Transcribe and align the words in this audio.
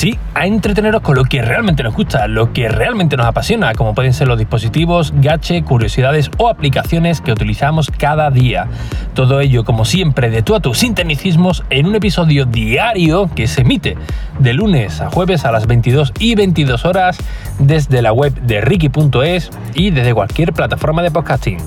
Sí, 0.00 0.18
a 0.32 0.46
entreteneros 0.46 1.02
con 1.02 1.14
lo 1.14 1.24
que 1.24 1.42
realmente 1.42 1.82
nos 1.82 1.94
gusta, 1.94 2.26
lo 2.26 2.54
que 2.54 2.70
realmente 2.70 3.18
nos 3.18 3.26
apasiona, 3.26 3.74
como 3.74 3.94
pueden 3.94 4.14
ser 4.14 4.28
los 4.28 4.38
dispositivos, 4.38 5.12
gache, 5.16 5.62
curiosidades 5.62 6.30
o 6.38 6.48
aplicaciones 6.48 7.20
que 7.20 7.32
utilizamos 7.32 7.90
cada 7.98 8.30
día. 8.30 8.66
Todo 9.12 9.40
ello, 9.40 9.62
como 9.62 9.84
siempre, 9.84 10.30
de 10.30 10.40
tú 10.40 10.54
a 10.54 10.60
tus 10.60 10.78
sin 10.78 10.94
en 10.96 11.86
un 11.86 11.94
episodio 11.94 12.46
diario 12.46 13.28
que 13.36 13.46
se 13.46 13.60
emite 13.60 13.98
de 14.38 14.54
lunes 14.54 15.02
a 15.02 15.10
jueves 15.10 15.44
a 15.44 15.52
las 15.52 15.66
22 15.66 16.14
y 16.18 16.34
22 16.34 16.86
horas 16.86 17.18
desde 17.58 18.00
la 18.00 18.14
web 18.14 18.32
de 18.40 18.62
Ricky.es 18.62 19.50
y 19.74 19.90
desde 19.90 20.14
cualquier 20.14 20.54
plataforma 20.54 21.02
de 21.02 21.10
podcasting. 21.10 21.58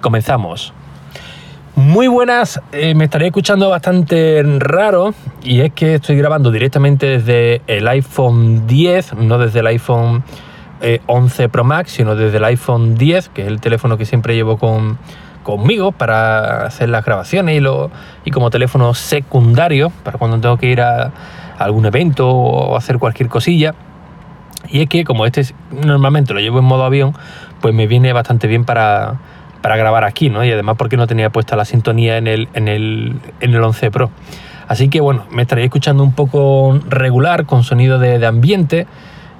Comenzamos. 0.00 0.72
Muy 1.76 2.06
buenas, 2.06 2.60
eh, 2.70 2.94
me 2.94 3.04
estaría 3.04 3.26
escuchando 3.26 3.68
bastante 3.68 4.42
raro 4.58 5.12
y 5.42 5.60
es 5.60 5.72
que 5.72 5.96
estoy 5.96 6.16
grabando 6.16 6.52
directamente 6.52 7.06
desde 7.06 7.62
el 7.66 7.88
iPhone 7.88 8.68
10, 8.68 9.14
no 9.14 9.38
desde 9.38 9.58
el 9.58 9.66
iPhone 9.66 10.22
11 11.06 11.42
eh, 11.42 11.48
Pro 11.48 11.64
Max, 11.64 11.90
sino 11.90 12.14
desde 12.14 12.36
el 12.36 12.44
iPhone 12.44 12.94
10, 12.94 13.28
que 13.30 13.42
es 13.42 13.48
el 13.48 13.60
teléfono 13.60 13.96
que 13.96 14.04
siempre 14.04 14.36
llevo 14.36 14.56
con, 14.56 14.98
conmigo 15.42 15.90
para 15.90 16.64
hacer 16.64 16.90
las 16.90 17.04
grabaciones 17.04 17.56
y, 17.56 17.60
lo, 17.60 17.90
y 18.24 18.30
como 18.30 18.50
teléfono 18.50 18.94
secundario 18.94 19.90
para 20.04 20.16
cuando 20.16 20.38
tengo 20.40 20.56
que 20.56 20.68
ir 20.68 20.80
a, 20.80 21.12
algún 21.58 21.86
evento 21.86 22.28
o 22.28 22.76
hacer 22.76 22.98
cualquier 23.00 23.28
cosilla. 23.28 23.74
Y 24.68 24.82
es 24.82 24.88
que 24.88 25.04
como 25.04 25.26
este 25.26 25.44
normalmente 25.70 26.34
lo 26.34 26.40
llevo 26.40 26.60
en 26.60 26.64
modo 26.66 26.84
avión, 26.84 27.14
pues 27.60 27.74
me 27.74 27.88
viene 27.88 28.12
bastante 28.12 28.46
bien 28.46 28.64
para 28.64 29.18
para 29.64 29.78
grabar 29.78 30.04
aquí, 30.04 30.28
¿no? 30.28 30.44
Y 30.44 30.52
además 30.52 30.76
porque 30.76 30.98
no 30.98 31.06
tenía 31.06 31.30
puesta 31.30 31.56
la 31.56 31.64
sintonía 31.64 32.18
en 32.18 32.26
el, 32.26 32.48
en 32.52 32.68
el, 32.68 33.14
en 33.40 33.54
el 33.54 33.62
11 33.62 33.90
Pro. 33.90 34.10
Así 34.68 34.90
que 34.90 35.00
bueno, 35.00 35.24
me 35.30 35.40
estaría 35.40 35.64
escuchando 35.64 36.02
un 36.02 36.12
poco 36.12 36.78
regular, 36.86 37.46
con 37.46 37.64
sonido 37.64 37.98
de, 37.98 38.26
ambiente. 38.26 38.86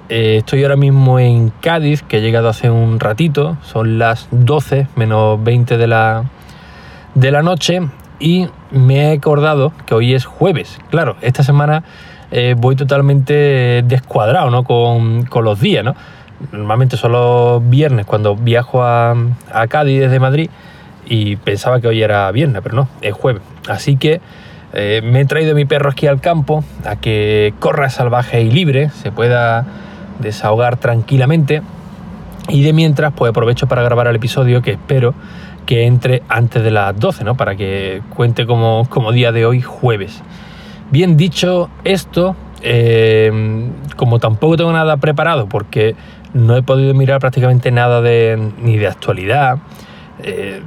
Eh, 0.09 0.37
estoy 0.39 0.63
ahora 0.63 0.77
mismo 0.77 1.19
en 1.19 1.51
Cádiz, 1.61 2.03
que 2.03 2.17
he 2.17 2.21
llegado 2.23 2.49
hace 2.49 2.71
un 2.71 3.01
ratito. 3.01 3.59
Son 3.65 3.99
las 3.99 4.29
12 4.31 4.87
menos 4.97 5.45
20 5.45 5.77
de 5.77 5.87
la, 5.87 6.25
de 7.15 7.31
la 7.31 7.43
noche. 7.43 7.83
Y 8.19 8.49
me 8.71 9.11
he 9.11 9.13
acordado 9.13 9.75
que 9.85 9.95
hoy 9.95 10.15
es 10.15 10.25
jueves. 10.25 10.79
Claro, 10.89 11.17
esta 11.21 11.43
semana 11.43 11.85
eh, 12.31 12.55
voy 12.57 12.77
totalmente 12.77 13.83
descuadrado 13.83 14.49
¿no? 14.49 14.65
con, 14.65 15.27
con 15.27 15.45
los 15.45 15.61
días, 15.61 15.85
¿no? 15.85 15.95
Normalmente 16.53 16.97
son 16.97 17.13
los 17.13 17.69
viernes 17.69 18.07
cuando 18.07 18.37
viajo 18.37 18.83
a, 18.83 19.15
Cádiz 19.69 20.01
desde 20.01 20.21
Madrid 20.21 20.51
y 21.07 21.37
pensaba 21.37 21.81
que 21.81 21.89
hoy 21.89 22.03
era 22.03 22.31
viernes, 22.33 22.63
pero 22.63 22.77
no, 22.77 22.89
es 23.01 23.13
jueves. 23.13 23.43
Así 23.69 23.97
que 23.97 24.21
eh, 24.73 25.01
me 25.05 25.21
he 25.21 25.25
traído 25.25 25.53
a 25.53 25.55
mi 25.55 25.65
perro 25.65 25.91
aquí 25.91 26.07
al 26.07 26.21
campo 26.21 26.65
a 26.85 26.97
que 26.97 27.55
corra 27.61 27.91
salvaje 27.91 28.43
y 28.43 28.51
libre, 28.51 28.91
se 28.91 29.13
pueda 29.13 29.67
desahogar 30.21 30.77
tranquilamente. 30.77 31.63
Y 32.49 32.63
de 32.63 32.73
mientras, 32.73 33.13
pues 33.15 33.31
aprovecho 33.31 33.67
para 33.67 33.83
grabar 33.83 34.07
el 34.07 34.17
episodio 34.17 34.61
que 34.61 34.73
espero 34.73 35.15
que 35.65 35.87
entre 35.87 36.23
antes 36.29 36.63
de 36.63 36.71
las 36.71 36.99
12, 36.99 37.25
¿no? 37.25 37.37
Para 37.37 37.57
que 37.57 38.03
cuente 38.15 38.47
como, 38.47 38.87
como 38.91 39.13
día 39.13 39.33
de 39.33 39.47
hoy, 39.47 39.63
jueves. 39.63 40.23
Bien 40.91 41.17
dicho 41.17 41.71
esto, 41.85 42.37
eh, 42.63 43.31
como 43.97 44.19
tampoco 44.19 44.57
tengo 44.57 44.73
nada 44.73 44.97
preparado, 44.97 45.49
porque 45.49 45.95
no 46.35 46.57
he 46.57 46.63
podido 46.63 46.93
mirar 46.95 47.21
prácticamente 47.21 47.71
nada 47.71 48.03
de, 48.03 48.53
ni 48.61 48.77
de 48.77 48.89
actualidad, 48.89 49.59
eh, 50.23 50.61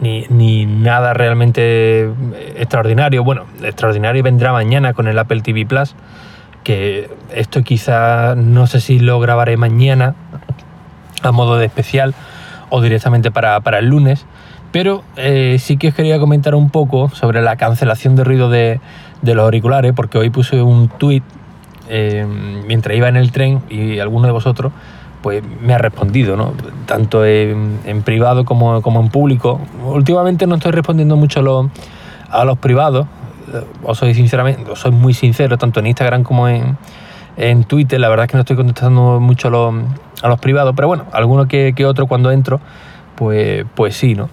ni, 0.00 0.66
nada 0.66 1.14
realmente 1.14 2.08
extraordinario. 2.56 3.24
Bueno, 3.24 3.46
extraordinario 3.62 4.22
vendrá 4.22 4.52
mañana 4.52 4.92
con 4.92 5.08
el 5.08 5.18
Apple 5.18 5.40
TV 5.40 5.66
Plus, 5.66 5.96
que 6.62 7.10
esto 7.34 7.62
quizá 7.62 8.34
no 8.36 8.66
sé 8.66 8.80
si 8.80 9.00
lo 9.00 9.18
grabaré 9.18 9.56
mañana 9.56 10.14
a 11.22 11.32
modo 11.32 11.56
de 11.56 11.66
especial 11.66 12.14
o 12.68 12.80
directamente 12.82 13.30
para, 13.30 13.78
el 13.78 13.86
lunes. 13.86 14.26
Pero 14.70 15.02
eh, 15.16 15.56
sí 15.58 15.78
que 15.78 15.88
os 15.88 15.94
quería 15.94 16.18
comentar 16.18 16.54
un 16.54 16.68
poco 16.68 17.08
sobre 17.08 17.40
la 17.40 17.56
cancelación 17.56 18.16
de 18.16 18.24
ruido 18.24 18.50
de, 18.50 18.80
de 19.22 19.34
los 19.34 19.44
auriculares, 19.44 19.92
porque 19.96 20.18
hoy 20.18 20.28
puse 20.28 20.60
un 20.60 20.88
tweet 20.88 21.22
eh, 21.88 22.26
mientras 22.66 22.96
iba 22.96 23.08
en 23.08 23.16
el 23.16 23.30
tren 23.30 23.62
y 23.70 24.00
alguno 24.00 24.26
de 24.26 24.32
vosotros 24.32 24.72
pues 25.26 25.42
me 25.60 25.74
ha 25.74 25.78
respondido, 25.78 26.36
¿no? 26.36 26.52
Tanto 26.86 27.24
en, 27.24 27.80
privado 28.04 28.44
como, 28.44 28.76
en 28.76 29.08
público. 29.08 29.60
Últimamente 29.84 30.46
no 30.46 30.54
estoy 30.54 30.70
respondiendo 30.70 31.16
mucho 31.16 31.40
a 31.40 31.42
los, 31.42 31.66
a 32.30 32.44
los 32.44 32.58
privados, 32.58 33.08
os 33.82 33.98
soy 33.98 34.14
sinceramente, 34.14 34.62
soy 34.76 34.92
muy 34.92 35.14
sincero, 35.14 35.58
tanto 35.58 35.80
en 35.80 35.88
Instagram 35.88 36.22
como 36.22 36.46
en, 36.46 37.64
Twitter, 37.64 37.98
la 37.98 38.08
verdad 38.08 38.26
es 38.26 38.30
que 38.30 38.36
no 38.36 38.42
estoy 38.42 38.54
contestando 38.54 39.18
mucho 39.18 39.48
a 39.48 40.28
los, 40.28 40.38
privados, 40.38 40.74
pero 40.76 40.86
bueno, 40.86 41.06
alguno 41.10 41.48
que, 41.48 41.72
que, 41.74 41.84
otro 41.86 42.06
cuando 42.06 42.30
entro, 42.30 42.60
pues, 43.16 43.64
pues 43.74 43.96
sí, 43.96 44.14
¿no? 44.14 44.28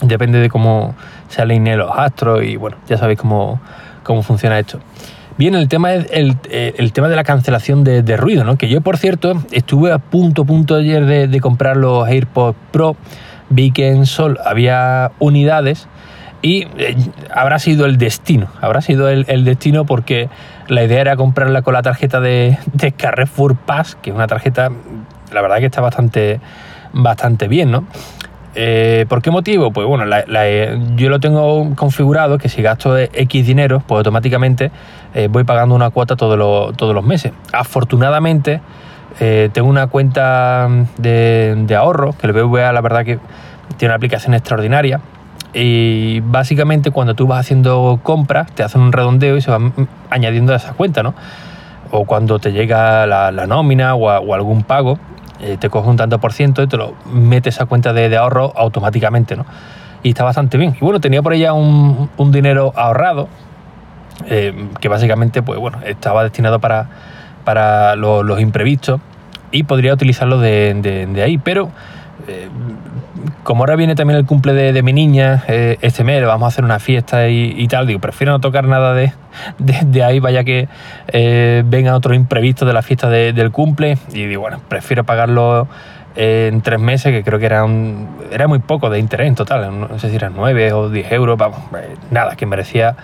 Depende 0.00 0.40
de 0.40 0.50
cómo 0.50 0.96
se 1.28 1.40
alineen 1.40 1.78
los 1.78 1.96
astros 1.96 2.42
y 2.42 2.56
bueno, 2.56 2.78
ya 2.88 2.98
sabéis 2.98 3.20
cómo, 3.20 3.60
cómo 4.02 4.24
funciona 4.24 4.58
esto. 4.58 4.80
Bien, 5.36 5.56
el 5.56 5.68
tema 5.68 5.92
es 5.94 6.06
el, 6.12 6.36
eh, 6.48 6.90
tema 6.92 7.08
de 7.08 7.16
la 7.16 7.24
cancelación 7.24 7.82
de, 7.82 8.16
ruido, 8.16 8.44
¿no? 8.44 8.56
Que 8.56 8.68
yo, 8.68 8.80
por 8.82 8.98
cierto, 8.98 9.42
estuve 9.50 9.90
a 9.90 9.98
punto, 9.98 10.44
punto 10.44 10.76
ayer 10.76 11.04
de, 11.06 11.40
comprar 11.40 11.76
los 11.76 12.06
AirPods 12.06 12.56
Pro. 12.70 12.96
Vi 13.50 13.72
que 13.72 13.88
en 13.88 14.06
Sol 14.06 14.38
había 14.44 15.10
unidades 15.18 15.88
y 16.40 16.68
eh, 16.78 16.96
habrá 17.34 17.58
sido 17.58 17.84
el 17.84 17.98
destino. 17.98 18.46
Habrá 18.60 18.80
sido 18.80 19.08
el, 19.08 19.44
destino 19.44 19.84
porque 19.86 20.28
la 20.68 20.84
idea 20.84 21.00
era 21.00 21.16
comprarla 21.16 21.62
con 21.62 21.74
la 21.74 21.82
tarjeta 21.82 22.20
de, 22.20 22.56
de 22.72 22.92
Carrefour 22.92 23.56
Pass, 23.56 23.96
que 24.00 24.10
es 24.10 24.16
una 24.16 24.28
tarjeta, 24.28 24.70
la 25.32 25.42
verdad 25.42 25.58
que 25.58 25.66
está 25.66 25.80
bastante, 25.80 26.38
bastante 26.92 27.48
bien, 27.48 27.72
¿no? 27.72 27.84
Eh, 28.56 29.04
¿Por 29.08 29.20
qué 29.20 29.30
motivo? 29.30 29.72
Pues 29.72 29.86
bueno, 29.86 30.04
yo 30.96 31.08
lo 31.08 31.18
tengo 31.18 31.74
configurado 31.74 32.38
que 32.38 32.48
si 32.48 32.62
gasto 32.62 32.96
X 32.96 33.46
dinero, 33.46 33.82
pues 33.86 33.98
automáticamente 33.98 34.70
eh, 35.14 35.28
voy 35.30 35.44
pagando 35.44 35.74
una 35.74 35.90
cuota 35.90 36.16
todos 36.16 36.36
los 36.94 37.04
meses. 37.04 37.32
Afortunadamente, 37.52 38.60
eh, 39.20 39.50
tengo 39.52 39.68
una 39.68 39.86
cuenta 39.86 40.68
de, 40.98 41.76
ahorro, 41.78 42.14
que 42.18 42.26
el 42.26 42.32
BVA 42.32 42.72
la 42.72 42.80
verdad 42.80 43.04
que 43.04 43.18
tiene 43.76 43.90
una 43.90 43.96
aplicación 43.96 44.34
extraordinaria. 44.34 45.00
Y 45.52 46.20
básicamente 46.20 46.90
cuando 46.90 47.14
tú 47.14 47.28
vas 47.28 47.40
haciendo 47.40 48.00
compras, 48.02 48.50
te 48.52 48.64
hacen 48.64 48.80
un 48.80 48.92
redondeo 48.92 49.36
y 49.36 49.40
se 49.40 49.50
van 49.50 49.72
añadiendo 50.10 50.52
a 50.52 50.56
esa 50.56 50.72
cuenta, 50.72 51.02
¿no? 51.04 51.14
O 51.92 52.04
cuando 52.06 52.40
te 52.40 52.52
llega 52.52 53.06
la, 53.06 53.46
nómina 53.46 53.94
o 53.94 54.34
algún 54.34 54.64
pago, 54.64 54.98
eh, 55.40 55.58
te 55.58 55.68
coge 55.68 55.90
un 55.90 55.96
tanto 55.96 56.18
por 56.20 56.32
ciento 56.32 56.62
y 56.62 56.66
te 56.68 56.76
lo 56.76 56.94
metes 57.04 57.60
a 57.60 57.66
cuenta 57.66 57.92
de, 57.92 58.16
ahorro 58.16 58.52
automáticamente, 58.56 59.36
¿no? 59.36 59.44
Y 60.02 60.10
está 60.10 60.24
bastante 60.24 60.56
bien. 60.56 60.74
Y 60.80 60.84
bueno, 60.84 61.00
tenía 61.00 61.22
por 61.22 61.34
ella 61.34 61.52
un, 61.52 62.08
dinero 62.30 62.72
ahorrado, 62.76 63.28
eh, 64.28 64.68
que 64.80 64.88
básicamente, 64.88 65.42
pues 65.42 65.58
bueno, 65.58 65.78
estaba 65.84 66.22
destinado 66.22 66.60
para, 66.60 66.88
para 67.44 67.96
los, 67.96 68.40
imprevistos 68.40 69.00
y 69.50 69.64
podría 69.64 69.92
utilizarlo 69.92 70.38
de, 70.38 70.74
de 71.12 71.22
ahí, 71.22 71.38
pero 71.38 71.70
eh, 72.26 72.48
como 73.42 73.62
ahora 73.62 73.76
viene 73.76 73.94
también 73.94 74.18
el 74.18 74.26
cumple 74.26 74.52
de, 74.54 74.82
mi 74.82 74.92
niña 74.92 75.44
eh, 75.48 75.76
este 75.82 76.04
mes, 76.04 76.24
vamos 76.24 76.46
a 76.46 76.48
hacer 76.48 76.64
una 76.64 76.78
fiesta 76.78 77.28
y, 77.28 77.66
tal, 77.68 77.86
digo, 77.86 78.00
prefiero 78.00 78.32
no 78.32 78.40
tocar 78.40 78.64
nada 78.66 78.94
de, 78.94 79.12
de, 79.58 80.02
ahí, 80.02 80.20
vaya 80.20 80.44
que 80.44 80.68
venga 81.66 81.94
otro 81.94 82.14
imprevisto 82.14 82.64
de 82.64 82.72
la 82.72 82.82
fiesta 82.82 83.10
del 83.10 83.50
cumple. 83.50 83.98
Y 84.12 84.26
digo, 84.26 84.42
bueno, 84.42 84.60
prefiero 84.68 85.04
pagarlo 85.04 85.68
en 86.16 86.60
tres 86.62 86.80
meses, 86.80 87.12
que 87.12 87.22
creo 87.24 87.38
que 87.38 87.46
era, 87.46 87.66
era 88.30 88.46
muy 88.46 88.60
poco 88.60 88.88
de 88.90 88.98
interés 88.98 89.28
en 89.28 89.34
total, 89.34 89.78
no 89.78 89.98
sé 89.98 90.10
si 90.10 90.16
eran 90.16 90.32
nueve 90.36 90.72
o 90.72 90.88
diez 90.88 91.10
euros, 91.12 91.38
nada, 92.10 92.36
que 92.36 92.46
merecía, 92.46 92.96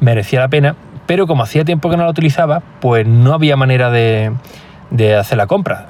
merecía 0.00 0.40
la 0.40 0.48
pena. 0.48 0.76
Pero 1.06 1.26
como 1.26 1.42
hacía 1.42 1.64
tiempo 1.64 1.88
que 1.88 1.96
no 1.96 2.04
la 2.04 2.10
utilizaba, 2.10 2.62
pues 2.80 3.06
no 3.06 3.32
había 3.32 3.56
manera 3.56 3.90
de, 3.90 4.32
de 4.90 5.14
hacer 5.14 5.38
la 5.38 5.46
compra. 5.46 5.86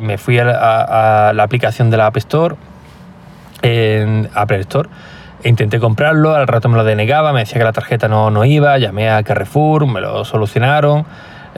me 0.00 0.18
fui 0.18 0.38
a 0.38 0.44
la 1.32 1.42
aplicación 1.42 1.90
de 1.90 1.96
la 1.96 2.06
App 2.06 2.16
Store 2.16 2.56
en 3.62 4.28
Apple 4.34 4.60
Store. 4.60 4.88
Intenté 5.44 5.78
comprarlo, 5.78 6.34
al 6.34 6.48
rato 6.48 6.68
me 6.68 6.76
lo 6.76 6.84
denegaba, 6.84 7.32
me 7.32 7.40
decía 7.40 7.58
que 7.58 7.64
la 7.64 7.72
tarjeta 7.72 8.08
no, 8.08 8.30
no 8.30 8.44
iba, 8.44 8.78
llamé 8.78 9.10
a 9.10 9.22
Carrefour, 9.22 9.86
me 9.86 10.00
lo 10.00 10.24
solucionaron. 10.24 11.06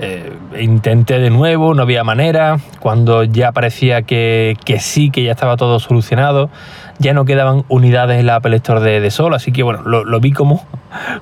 Eh, 0.00 0.32
intenté 0.60 1.18
de 1.18 1.28
nuevo, 1.30 1.74
no 1.74 1.82
había 1.82 2.04
manera. 2.04 2.58
Cuando 2.80 3.24
ya 3.24 3.52
parecía 3.52 4.02
que, 4.02 4.56
que, 4.64 4.78
sí, 4.78 5.10
que 5.10 5.24
ya 5.24 5.32
estaba 5.32 5.56
todo 5.56 5.80
solucionado, 5.80 6.50
ya 6.98 7.14
no 7.14 7.24
quedaban 7.24 7.64
unidades 7.68 8.20
en 8.20 8.26
la 8.26 8.36
Apple 8.36 8.60
de, 8.60 9.00
de 9.00 9.10
Sol, 9.10 9.34
así 9.34 9.52
que 9.52 9.62
bueno, 9.62 9.82
lo, 9.82 10.20
vi 10.20 10.32
como, 10.32 10.64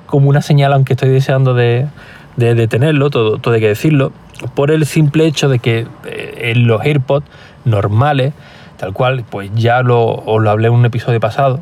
como 0.05 0.29
una 0.29 0.41
señal, 0.41 0.73
aunque 0.73 0.93
estoy 0.93 1.09
deseando 1.09 1.53
de, 1.53 1.87
de, 2.35 2.67
tenerlo, 2.67 3.09
todo, 3.09 3.39
todo 3.39 3.55
hay 3.55 3.61
que 3.61 3.67
decirlo, 3.67 4.11
por 4.55 4.71
el 4.71 4.85
simple 4.85 5.25
hecho 5.25 5.49
de 5.49 5.59
que 5.59 5.87
eh, 6.05 6.51
en 6.51 6.67
los 6.67 6.81
AirPods 6.81 7.25
normales 7.65 8.33
tal 8.77 8.93
cual, 8.93 9.25
pues 9.29 9.49
ya 9.55 9.81
lo, 9.81 10.05
os 10.05 10.41
lo 10.41 10.49
hablé 10.49 10.67
en 10.67 10.73
un 10.73 10.85
episodio 10.85 11.19
pasado, 11.19 11.59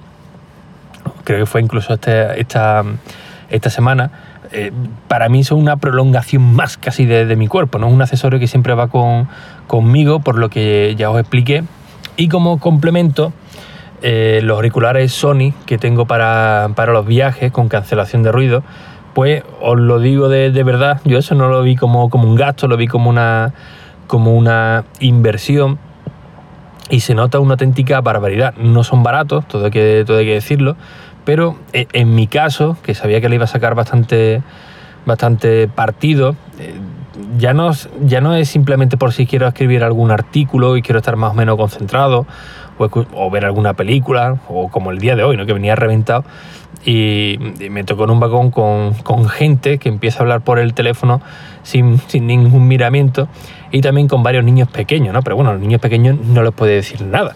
creo 1.23 1.39
que 1.39 1.45
fue 1.45 1.61
incluso 1.61 1.93
este, 1.93 2.39
esta, 2.39 2.83
esta 3.49 3.69
semana, 3.69 4.11
eh, 4.51 4.71
para 5.07 5.29
mí 5.29 5.43
son 5.43 5.59
una 5.59 5.77
prolongación 5.77 6.53
más 6.55 6.77
casi 6.77 7.05
de, 7.05 7.35
mi 7.35 7.47
cuerpo, 7.47 7.79
¿no? 7.79 7.87
un 7.87 8.01
accesorio 8.01 8.39
que 8.39 8.47
siempre 8.47 8.73
va 8.73 8.87
con, 8.87 9.27
conmigo, 9.67 10.19
por 10.19 10.37
lo 10.37 10.49
que 10.49 10.95
ya 10.97 11.09
os 11.09 11.19
expliqué. 11.19 11.63
Y 12.17 12.29
como 12.29 12.59
complemento, 12.59 13.33
eh, 14.01 14.39
los 14.43 14.55
auriculares 14.55 15.11
Sony 15.11 15.53
que 15.65 15.77
tengo 15.77 16.05
para, 16.05 16.67
los 16.67 17.05
viajes 17.05 17.51
con 17.51 17.69
cancelación 17.69 18.23
de 18.23 18.31
ruido, 18.31 18.63
pues 19.13 19.43
os 19.61 19.79
lo 19.79 19.99
digo 19.99 20.29
de, 20.29 20.51
verdad, 20.63 21.01
yo 21.05 21.17
eso 21.17 21.35
no 21.35 21.47
lo 21.47 21.61
vi 21.61 21.75
como, 21.75 22.09
como 22.09 22.27
un 22.27 22.35
gasto, 22.35 22.67
lo 22.67 22.77
vi 22.77 22.87
como 22.87 23.09
una, 23.09 23.53
como 24.07 24.35
una 24.35 24.83
inversión 24.99 25.79
y 26.89 26.99
se 26.99 27.15
nota 27.15 27.39
una 27.39 27.53
auténtica 27.53 28.01
barbaridad. 28.01 28.53
No 28.57 28.83
son 28.83 29.03
baratos, 29.03 29.47
todo 29.47 29.65
hay 29.65 29.71
que, 29.71 30.03
todo 30.05 30.17
hay 30.17 30.25
que 30.25 30.33
decirlo, 30.33 30.75
pero 31.25 31.57
eh, 31.73 31.87
en 31.91 32.15
mi 32.15 32.27
caso, 32.27 32.77
que 32.83 32.93
sabía 32.93 33.19
que 33.19 33.27
le 33.27 33.35
iba 33.35 33.43
a 33.43 33.47
sacar 33.47 33.75
bastante, 33.75 34.41
bastante 35.05 35.67
partido, 35.67 36.35
eh, 36.59 36.75
ya 37.37 37.53
no, 37.53 37.71
es 38.35 38.49
simplemente 38.49 38.97
por 38.97 39.13
si 39.13 39.25
quiero 39.25 39.47
escribir 39.47 39.83
algún 39.83 40.11
artículo 40.11 40.77
y 40.77 40.81
quiero 40.81 40.99
estar 40.99 41.15
más 41.15 41.31
o 41.31 41.33
menos 41.33 41.57
concentrado, 41.57 42.25
o, 42.77 43.31
ver 43.31 43.45
alguna 43.45 43.73
película, 43.73 44.37
o 44.49 44.69
como 44.69 44.91
el 44.91 44.99
día 44.99 45.15
de 45.15 45.23
hoy, 45.23 45.37
¿no? 45.37 45.45
que 45.45 45.53
venía 45.53 45.75
reventado, 45.75 46.25
y, 46.85 47.37
me 47.69 47.83
tocó 47.83 48.03
en 48.03 48.11
un 48.11 48.19
vagón 48.19 48.51
con, 48.51 48.93
con, 48.93 49.27
gente 49.27 49.79
que 49.79 49.89
empieza 49.89 50.19
a 50.19 50.21
hablar 50.23 50.41
por 50.41 50.59
el 50.59 50.73
teléfono 50.73 51.21
sin, 51.63 51.99
sin, 52.07 52.27
ningún 52.27 52.67
miramiento, 52.67 53.27
y 53.71 53.81
también 53.81 54.07
con 54.07 54.23
varios 54.23 54.43
niños 54.43 54.69
pequeños, 54.69 55.13
¿no? 55.13 55.21
pero 55.23 55.35
bueno, 55.35 55.53
los 55.53 55.61
niños 55.61 55.81
pequeños 55.81 56.17
no 56.19 56.43
les 56.43 56.53
puede 56.53 56.75
decir 56.75 57.01
nada. 57.01 57.33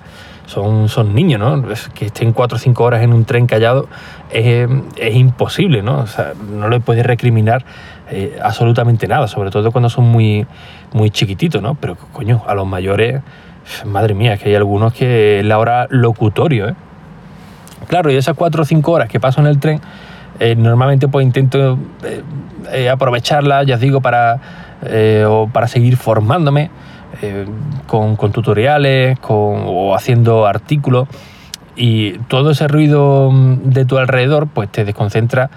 Son, 0.50 0.90
son 0.90 1.14
niños, 1.14 1.40
¿no? 1.40 1.64
que 1.94 2.08
estén 2.08 2.34
cuatro 2.34 2.56
o 2.56 2.60
cinco 2.60 2.84
horas 2.84 3.04
en 3.04 3.14
un 3.14 3.24
tren 3.24 3.46
callado 3.46 3.88
es, 4.32 4.68
es 4.98 5.16
imposible, 5.16 5.84
¿no? 5.84 6.00
O 6.00 6.08
sea, 6.08 6.34
no 6.52 6.70
le 6.70 6.80
puedes 6.80 7.06
recriminar 7.06 7.64
eh, 8.10 8.40
absolutamente 8.42 9.08
nada, 9.08 9.28
sobre 9.28 9.52
todo 9.52 9.72
cuando 9.72 9.90
son 9.90 10.06
muy, 10.06 10.48
muy 10.92 11.12
chiquititos, 11.12 11.62
¿no? 11.62 11.76
Pero 11.76 11.96
coño, 12.14 12.42
a 12.48 12.56
los 12.56 12.66
mayores, 12.66 13.22
madre 13.86 14.16
mía, 14.16 14.38
que 14.38 14.50
hay 14.50 14.56
algunos 14.56 14.92
que 14.92 15.42
es 15.42 15.46
la 15.46 15.60
hora 15.60 15.86
locutorio, 15.92 16.70
¿eh? 16.70 16.76
Claro, 17.88 18.10
y 18.10 18.16
esas 18.16 18.36
cuatro 18.36 18.64
o 18.64 18.66
cinco 18.66 18.94
horas 18.94 19.08
que 19.08 19.20
paso 19.20 19.42
en 19.42 19.48
el 19.48 19.60
tren, 19.60 19.80
eh, 20.40 20.56
normalmente 20.56 21.08
pues 21.08 21.28
intento 21.28 21.78
eh, 22.74 22.90
aprovecharlas, 22.90 23.68
ya 23.68 23.76
os 23.76 23.82
digo, 23.82 24.02
para, 24.02 24.40
o 25.28 25.48
para 25.54 25.68
seguir 25.68 25.96
formándome 25.96 26.72
con, 27.88 28.16
con, 28.16 28.32
tutoriales 28.32 29.20
con, 29.20 29.64
o 29.66 29.96
haciendo 29.96 30.46
artículos 30.46 31.08
y 31.76 32.14
todo 32.28 32.52
ese 32.52 32.68
ruido 32.68 33.32
de 33.64 33.86
tu 33.86 33.98
alrededor 33.98 34.48
pues 34.48 34.70
te 34.70 34.86
desconcentra 34.86 35.50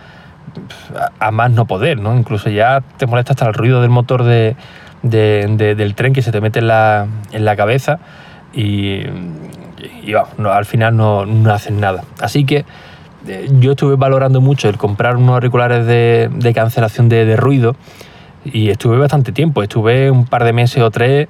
a 1.19 1.31
más 1.31 1.51
no 1.51 1.67
poder, 1.67 1.99
¿no? 1.99 2.15
Incluso 2.17 2.51
ya 2.51 2.83
te 2.97 3.07
molesta 3.07 3.33
hasta 3.33 3.47
el 3.47 3.55
ruido 3.55 3.81
del 3.81 3.91
motor 3.91 4.25
de, 4.25 4.57
del 5.03 5.95
tren 5.95 6.13
que 6.13 6.23
se 6.23 6.31
te 6.31 6.41
mete 6.41 6.61
en 6.61 6.69
la, 6.69 7.07
en 7.33 7.45
la 7.45 7.57
cabeza 7.57 7.99
y, 8.53 9.03
al 10.49 10.65
final 10.65 10.97
no, 10.97 11.27
no 11.27 11.57
nada. 11.73 12.05
Así 12.21 12.45
que 12.45 12.65
eh, 13.27 13.49
yo 13.61 13.73
estuve 13.73 13.97
valorando 13.97 14.41
mucho 14.41 14.69
el 14.69 14.77
comprar 14.77 15.17
unos 15.17 15.35
auriculares 15.35 15.87
de, 15.87 16.31
de 16.33 16.55
cancelación 16.55 17.09
de, 17.09 17.37
ruido 17.37 17.77
y 18.45 18.71
estuve 18.71 18.99
bastante 18.99 19.33
tiempo, 19.33 19.63
estuve 19.63 20.11
un 20.11 20.27
par 20.27 20.45
de 20.45 20.53
meses 20.53 20.83
o 20.83 20.91
tres 20.91 21.29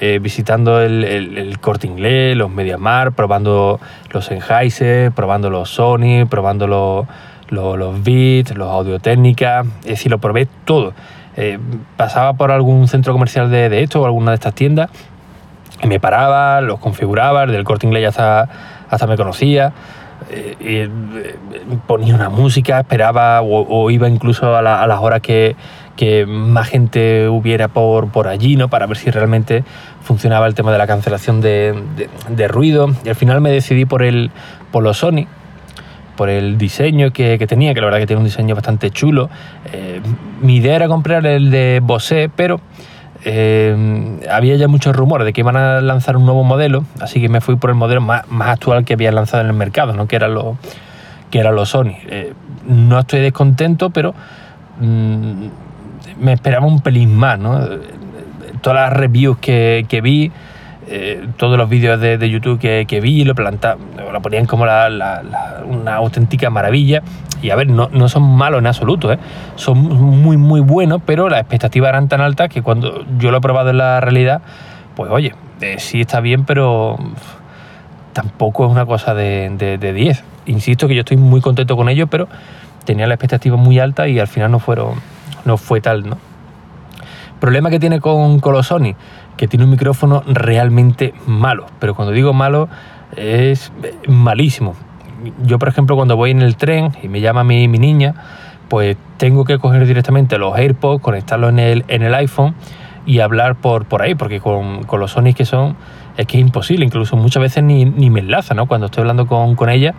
eh, 0.00 0.18
visitando 0.22 0.80
el, 0.80 1.04
el, 1.04 1.58
corte 1.58 1.86
inglés, 1.86 2.36
los 2.36 2.50
Mediamar, 2.50 3.12
probando 3.12 3.80
los 4.10 4.26
Sennheiser, 4.26 5.12
probando 5.12 5.50
los 5.50 5.70
Sony, 5.70 6.26
probando 6.28 6.66
los 6.66 7.06
los, 7.52 8.02
beats, 8.02 8.56
los 8.56 8.68
audio 8.68 8.98
técnicas, 8.98 9.66
es 9.82 9.90
decir, 9.90 10.10
lo 10.10 10.18
probé 10.18 10.48
todo. 10.64 10.94
Eh, 11.36 11.58
pasaba 11.96 12.34
por 12.34 12.50
algún 12.50 12.88
centro 12.88 13.12
comercial 13.12 13.50
de, 13.50 13.82
esto 13.82 14.02
o 14.02 14.06
alguna 14.06 14.32
de 14.32 14.36
estas 14.36 14.54
tiendas 14.54 14.90
me 15.86 15.98
paraba, 15.98 16.60
los 16.60 16.78
configuraba, 16.78 17.42
el 17.44 17.52
del 17.52 17.64
corte 17.64 17.86
inglés 17.86 18.08
hasta, 18.08 18.48
hasta 18.88 19.06
me 19.06 19.16
conocía. 19.16 19.72
Eh, 20.30 20.88
ponía 21.86 22.14
una 22.14 22.28
música, 22.28 22.80
esperaba 22.80 23.42
o, 23.42 23.90
iba 23.90 24.08
incluso 24.08 24.56
a, 24.56 24.62
las 24.62 25.00
horas 25.00 25.20
que, 25.20 25.56
que, 25.96 26.26
más 26.26 26.68
gente 26.68 27.28
hubiera 27.28 27.68
por, 27.68 28.08
por 28.08 28.28
allí, 28.28 28.56
¿no? 28.56 28.68
Para 28.68 28.86
ver 28.86 28.96
si 28.96 29.10
realmente 29.10 29.64
funcionaba 30.02 30.46
el 30.46 30.54
tema 30.54 30.72
de 30.72 30.78
la 30.78 30.86
cancelación 30.86 31.40
de, 31.40 31.74
de, 32.28 32.48
ruido. 32.48 32.88
Y 33.04 33.08
al 33.08 33.14
final 33.14 33.40
me 33.40 33.50
decidí 33.50 33.84
por, 33.84 34.02
el, 34.02 34.30
por 34.70 34.82
los 34.82 34.98
Sony, 34.98 35.26
por 36.16 36.28
el 36.28 36.58
diseño 36.58 37.12
que, 37.12 37.38
tenía, 37.46 37.74
que 37.74 37.80
la 37.80 37.86
verdad 37.86 38.00
que 38.00 38.06
tiene 38.06 38.20
un 38.20 38.26
diseño 38.26 38.54
bastante 38.54 38.90
chulo. 38.90 39.30
Eh, 39.72 40.00
mi 40.40 40.56
idea 40.56 40.76
era 40.76 40.88
comprar 40.88 41.26
el 41.26 41.50
de 41.50 41.80
Bose, 41.82 42.30
pero 42.34 42.60
eh, 43.24 44.20
había 44.30 44.56
ya 44.56 44.66
muchos 44.66 44.96
rumores 44.96 45.24
de 45.24 45.32
que 45.32 45.42
iban 45.42 45.56
a 45.56 45.80
lanzar 45.80 46.16
un 46.16 46.24
nuevo 46.24 46.42
modelo, 46.42 46.84
así 47.00 47.20
que 47.20 47.28
me 47.28 47.40
fui 47.40 47.56
por 47.56 47.70
el 47.70 47.76
modelo 47.76 48.00
más, 48.00 48.24
actual 48.40 48.84
que 48.84 48.94
habían 48.94 49.14
lanzado 49.14 49.42
en 49.44 49.50
el 49.50 49.56
mercado, 49.56 49.92
¿no? 49.92 50.08
que 50.08 50.16
eran 50.16 50.34
los 50.34 50.56
que 51.30 51.38
era 51.38 51.50
los 51.50 51.70
Sony. 51.70 51.94
Eh, 52.08 52.34
no 52.66 52.98
estoy 52.98 53.20
descontento, 53.20 53.88
pero 53.90 54.14
mm, 54.80 55.46
me 56.22 56.32
esperaba 56.32 56.66
un 56.66 56.80
pelín 56.80 57.14
más. 57.14 57.38
¿no? 57.38 57.58
Todas 58.60 58.90
las 58.90 58.92
reviews 58.92 59.38
que, 59.38 59.84
que 59.88 60.00
vi 60.00 60.32
eh, 60.88 61.28
todos 61.36 61.56
los 61.56 61.68
vídeos 61.68 62.00
de, 62.00 62.28
YouTube 62.28 62.58
que, 62.58 63.00
vi 63.00 63.24
lo, 63.24 63.34
planta, 63.34 63.76
lo 64.12 64.20
ponían 64.20 64.46
como 64.46 64.64
una 64.64 65.94
auténtica 65.94 66.50
maravilla. 66.50 67.02
Y 67.40 67.50
a 67.50 67.56
ver, 67.56 67.68
no, 67.68 67.88
no 67.92 68.08
son 68.08 68.22
malos 68.22 68.60
en 68.60 68.66
absoluto, 68.66 69.12
¿eh? 69.12 69.18
son 69.56 69.78
muy, 69.78 70.36
muy 70.36 70.60
buenos, 70.60 71.00
pero 71.04 71.28
las 71.28 71.40
expectativas 71.40 71.88
eran 71.88 72.08
tan 72.08 72.20
altas 72.20 72.48
que 72.48 72.62
cuando 72.62 73.04
yo 73.18 73.30
lo 73.30 73.38
he 73.38 73.40
probado 73.40 73.70
en 73.70 73.78
la 73.78 74.00
realidad, 74.00 74.42
pues 74.94 75.10
oye, 75.10 75.34
eh, 75.60 75.76
sí 75.78 76.02
está 76.02 76.20
bien, 76.20 76.44
pero 76.44 76.98
tampoco 78.12 78.66
es 78.66 78.70
una 78.70 78.86
cosa 78.86 79.14
de 79.14 79.78
10. 79.80 80.24
Insisto 80.46 80.88
que 80.88 80.94
yo 80.94 81.00
estoy 81.00 81.16
muy 81.16 81.40
contento 81.40 81.76
con 81.76 81.88
ellos, 81.88 82.08
pero 82.10 82.28
tenía 82.84 83.06
la 83.06 83.14
expectativa 83.14 83.56
muy 83.56 83.78
alta 83.78 84.08
y 84.08 84.18
al 84.18 84.28
final 84.28 84.50
no, 84.50 84.58
fueron, 84.58 84.94
no 85.44 85.56
fue 85.56 85.80
tal, 85.80 86.08
¿no? 86.08 86.18
Problema 87.40 87.70
que 87.70 87.80
tiene 87.80 88.00
con, 88.00 88.40
con 88.40 88.52
los 88.52 88.66
Sony 88.66 88.94
que 89.36 89.48
tiene 89.48 89.64
un 89.64 89.70
micrófono 89.70 90.22
realmente 90.26 91.14
malo. 91.26 91.66
Pero 91.78 91.94
cuando 91.94 92.12
digo 92.12 92.32
malo, 92.32 92.68
es 93.16 93.72
malísimo. 94.06 94.74
Yo, 95.44 95.58
por 95.58 95.68
ejemplo, 95.68 95.96
cuando 95.96 96.16
voy 96.16 96.30
en 96.30 96.42
el 96.42 96.56
tren 96.56 96.92
y 97.02 97.08
me 97.08 97.20
llama 97.20 97.44
mi, 97.44 97.66
mi 97.68 97.78
niña, 97.78 98.14
pues 98.68 98.96
tengo 99.16 99.44
que 99.44 99.58
coger 99.58 99.86
directamente 99.86 100.38
los 100.38 100.56
AirPods, 100.56 101.02
conectarlos 101.02 101.50
en 101.50 101.58
el, 101.58 101.84
en 101.88 102.02
el 102.02 102.14
iPhone 102.14 102.54
y 103.04 103.20
hablar 103.20 103.56
por, 103.56 103.84
por 103.86 104.02
ahí, 104.02 104.14
porque 104.14 104.40
con, 104.40 104.84
con 104.84 105.00
los 105.00 105.12
Sony 105.12 105.34
que 105.34 105.44
son, 105.44 105.76
es 106.16 106.26
que 106.26 106.38
es 106.38 106.40
imposible. 106.40 106.84
Incluso 106.84 107.16
muchas 107.16 107.42
veces 107.42 107.64
ni, 107.64 107.84
ni 107.84 108.10
me 108.10 108.20
enlaza, 108.20 108.54
¿no? 108.54 108.66
Cuando 108.66 108.86
estoy 108.86 109.02
hablando 109.02 109.26
con, 109.26 109.56
con 109.56 109.70
ella, 109.70 109.94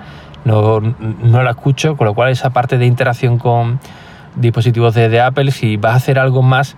no, 0.46 0.80
no, 0.80 1.44
la 1.44 1.52
escucho, 1.52 1.96
con 1.96 2.06
lo 2.06 2.14
cual 2.14 2.32
esa 2.32 2.52
parte 2.52 2.78
de 2.78 2.86
interacción 2.86 3.38
con 3.38 3.80
dispositivos 4.36 4.94
de, 4.94 5.10
de 5.10 5.22
Apple, 5.22 5.52
si 5.52 5.78
vas 5.78 5.94
a 5.94 5.96
hacer 5.98 6.20
algo 6.20 6.42
más 6.42 6.76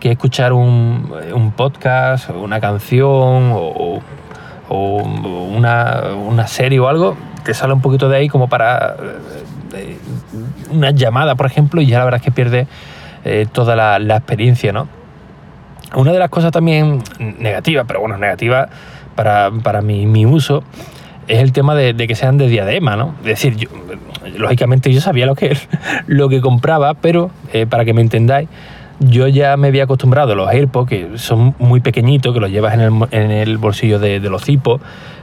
que 0.00 0.10
escuchar 0.10 0.52
un, 0.52 1.12
un 1.34 1.52
podcast, 1.52 2.30
una 2.30 2.58
canción 2.58 3.52
o, 3.52 4.00
una, 4.70 6.46
serie 6.46 6.80
o 6.80 6.88
algo, 6.88 7.16
te 7.44 7.54
sale 7.54 7.72
un 7.74 7.82
poquito 7.82 8.08
de 8.08 8.16
ahí 8.16 8.28
como 8.28 8.48
para 8.48 8.96
eh, 9.74 9.98
una 10.70 10.90
llamada, 10.90 11.34
por 11.34 11.46
ejemplo, 11.46 11.80
y 11.80 11.86
ya 11.86 11.98
la 11.98 12.04
verdad 12.04 12.20
es 12.20 12.24
que 12.24 12.30
pierde 12.30 12.66
eh, 13.24 13.46
toda 13.52 13.76
la, 13.76 14.16
experiencia, 14.16 14.72
¿no? 14.72 14.88
Una 15.94 16.12
de 16.12 16.18
las 16.18 16.30
cosas 16.30 16.52
también 16.52 17.02
negativas, 17.18 17.84
pero 17.86 18.00
bueno, 18.00 18.16
negativa 18.16 18.68
para, 19.16 19.50
para 19.62 19.82
mi, 19.82 20.24
uso, 20.24 20.62
es 21.26 21.40
el 21.40 21.52
tema 21.52 21.74
de, 21.74 21.94
que 22.06 22.14
sean 22.14 22.38
de 22.38 22.48
diadema, 22.48 22.96
¿no? 22.96 23.14
Es 23.20 23.26
decir, 23.26 23.56
yo, 23.56 23.68
lógicamente 24.36 24.92
yo 24.92 25.00
sabía 25.00 25.26
lo 25.26 25.34
que, 25.34 25.56
lo 26.06 26.28
que 26.28 26.40
compraba, 26.40 26.94
pero 26.94 27.30
eh, 27.52 27.66
para 27.66 27.84
que 27.84 27.94
me 27.94 28.00
entendáis, 28.00 28.48
yo 29.00 29.28
ya 29.28 29.56
me 29.56 29.68
había 29.68 29.84
acostumbrado 29.84 30.32
a 30.32 30.34
los 30.34 30.50
AirPods, 30.50 30.88
que 30.88 31.08
son 31.16 31.54
muy 31.58 31.80
pequeñitos, 31.80 32.34
que 32.34 32.40
los 32.40 32.50
llevas 32.50 32.74
en 32.74 32.80
el, 32.80 32.92
en 33.12 33.30
el 33.30 33.56
bolsillo 33.56 33.98
de, 33.98 34.20
los 34.20 34.44
cipos. 34.44 34.80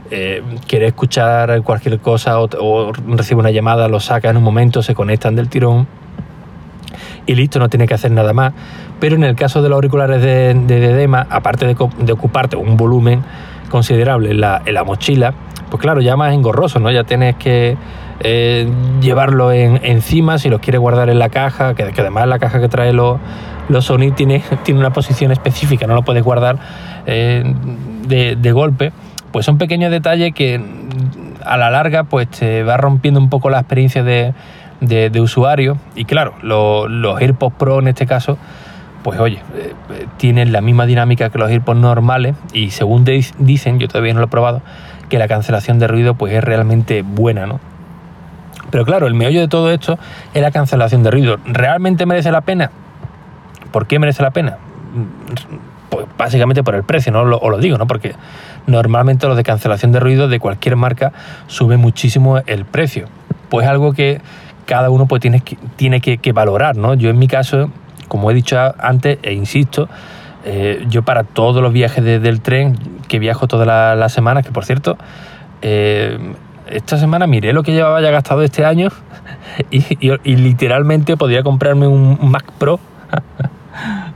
Eh, 0.09 0.41
quieres 0.67 0.87
escuchar 0.87 1.61
cualquier 1.63 1.99
cosa 1.99 2.39
o, 2.39 2.49
o 2.59 2.93
recibe 2.93 3.41
una 3.41 3.51
llamada, 3.51 3.87
lo 3.87 3.99
sacas 3.99 4.31
en 4.31 4.37
un 4.37 4.43
momento, 4.43 4.81
se 4.81 4.95
conectan 4.95 5.35
del 5.35 5.49
tirón 5.49 5.87
y 7.27 7.35
listo, 7.35 7.59
no 7.59 7.69
tiene 7.69 7.85
que 7.85 7.93
hacer 7.93 8.11
nada 8.11 8.33
más. 8.33 8.53
Pero 8.99 9.15
en 9.15 9.23
el 9.23 9.35
caso 9.35 9.61
de 9.61 9.69
los 9.69 9.75
auriculares 9.75 10.21
de, 10.21 10.53
de, 10.55 11.25
aparte 11.29 11.67
de, 11.67 12.11
ocuparte 12.11 12.55
un 12.55 12.77
volumen 12.77 13.21
considerable 13.69 14.31
en 14.31 14.41
la, 14.41 14.61
en 14.65 14.73
la, 14.73 14.83
mochila, 14.83 15.33
pues 15.69 15.81
claro, 15.81 16.01
ya 16.01 16.15
más 16.15 16.33
engorroso, 16.33 16.79
¿no? 16.79 16.89
Ya 16.89 17.03
tienes 17.03 17.35
que 17.35 17.77
eh, 18.19 18.67
llevarlo 19.01 19.51
en, 19.51 19.79
encima 19.83 20.38
si 20.38 20.50
los 20.50 20.59
quieres 20.59 20.81
guardar 20.81 21.09
en 21.09 21.19
la 21.19 21.29
caja, 21.29 21.75
que, 21.75 21.83
además 21.83 22.27
la 22.27 22.39
caja 22.39 22.59
que 22.59 22.67
trae 22.67 22.93
los 22.93 23.19
los 23.69 23.86
Sony 23.86 24.12
tiene, 24.15 24.43
tiene 24.63 24.79
una 24.79 24.91
posición 24.91 25.31
específica, 25.31 25.88
no 25.88 25.95
lo 25.95 26.03
puedes 26.03 26.24
guardar 26.24 26.57
eh, 27.05 27.43
de, 28.07 28.51
golpe, 28.51 28.91
pues 29.31 29.45
son 29.45 29.57
pequeños 29.57 29.91
detalles 29.91 30.33
que 30.33 30.59
mm, 30.59 31.43
a 31.45 31.57
la 31.57 31.69
larga 31.69 32.05
pues 32.05 32.29
te 32.29 32.63
va 32.63 32.77
rompiendo 32.77 33.19
un 33.19 33.29
poco 33.29 33.50
la 33.50 33.59
experiencia 33.59 34.03
de, 34.03 34.33
usuario. 35.19 35.77
Y 35.95 36.05
claro, 36.05 36.33
los 36.41 37.21
AirPods 37.21 37.55
Pro 37.57 37.79
en 37.79 37.88
este 37.89 38.05
caso, 38.05 38.38
pues 39.03 39.19
oye, 39.19 39.41
eh, 39.55 39.74
tienen 40.17 40.51
la 40.51 40.62
misma 40.62 40.86
dinámica 40.86 41.29
que 41.29 41.38
los 41.38 41.50
AirPods 41.50 41.79
normales 41.79 42.36
y 42.53 42.71
según 42.71 43.05
dicen, 43.05 43.79
yo 43.79 43.88
todavía 43.88 44.13
no 44.13 44.19
lo 44.19 44.27
he 44.27 44.29
probado, 44.29 44.62
que 45.09 45.17
la 45.17 45.27
cancelación 45.27 45.79
de 45.79 45.88
ruido 45.88 46.15
pues 46.15 46.33
es 46.33 46.43
realmente 46.43 47.01
buena, 47.01 47.45
¿no? 47.45 47.59
Pero 48.69 48.86
claro, 48.86 49.07
el 49.07 49.13
meollo 49.13 49.39
de 49.39 49.47
todo 49.47 49.71
esto 49.71 49.97
es 50.33 50.41
la 50.41 50.51
cancelación 50.51 51.03
de 51.03 51.12
ruido. 51.12 51.38
¿Realmente 51.45 52.05
merece 52.05 52.31
la 52.31 52.41
pena? 52.41 52.71
¿Por 53.71 53.88
qué 53.88 54.00
merece 54.00 54.24
la 54.24 54.31
pena? 54.31 54.57
Pues 55.89 56.05
básicamente 56.17 56.63
por 56.63 56.75
el 56.75 56.83
precio, 56.83 57.12
¿no? 57.12 57.21
os 57.21 57.51
lo 57.51 57.57
digo, 57.59 57.77
¿no? 57.77 57.88
Porque 57.88 58.15
normalmente 58.65 59.27
los 59.27 59.38
de 59.38 59.43
cancelación 59.43 59.91
de 59.91 60.00
ruido 60.00 60.27
de 60.27 60.39
cualquier 60.39 60.75
marca 60.75 61.13
sube 61.47 61.77
muchísimo 61.77 62.39
el 62.45 62.65
precio. 62.65 63.07
Pues 63.50 63.67
algo 63.67 63.93
que 63.93 64.21
cada 64.65 64.89
uno 64.89 65.05
pues 65.05 65.21
tiene, 65.21 65.41
que, 65.41 65.57
tiene 65.77 66.01
que, 66.01 66.31
valorar, 66.33 66.75
¿no? 66.75 66.93
Yo 66.93 67.09
en 67.09 67.17
mi 67.17 67.27
caso, 67.27 67.71
como 68.09 68.29
he 68.29 68.33
dicho 68.33 68.57
antes 68.79 69.17
e 69.24 69.33
insisto, 69.33 69.88
eh, 70.43 70.86
yo 70.89 71.03
para 71.03 71.24
todos 71.24 71.63
los 71.63 71.71
viajes 71.71 72.03
del 72.03 72.41
tren, 72.41 72.77
que 73.07 73.17
viajo 73.19 73.47
todas 73.47 73.97
las 73.97 74.13
semanas, 74.13 74.45
que 74.45 74.51
por 74.51 74.65
cierto, 74.65 74.97
eh, 75.62 76.19
esta 76.71 76.97
semana 76.97 77.27
miré 77.27 77.53
lo 77.53 77.63
que 77.63 77.74
llevaba 77.74 78.01
ya 78.01 78.12
gastado 78.12 78.41
este 78.43 78.65
año 78.65 78.89
y, 79.71 80.36
literalmente 80.36 81.17
podría 81.17 81.43
comprarme 81.43 81.88
un 81.88 82.17
Mac 82.29 82.51
Pro 82.57 82.79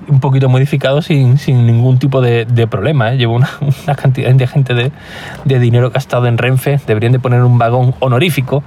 un 0.08 0.20
poquito 0.20 0.50
modificado 0.50 1.01
sin, 1.01 1.36
ningún 1.46 2.00
tipo 2.00 2.22
de, 2.22 2.67
problema. 2.70 3.13
¿eh? 3.13 3.17
Llevo 3.17 3.36
una, 3.36 3.50
cantidad 3.96 4.31
de 4.31 4.48
gente 4.48 4.74
de, 4.74 5.60
dinero 5.60 5.89
gastado 5.89 6.27
en 6.27 6.38
Renfe. 6.38 6.79
Deberían 6.86 7.12
de 7.12 7.20
poner 7.20 7.43
un 7.43 7.58
vagón 7.58 7.96
honorífico 8.00 8.63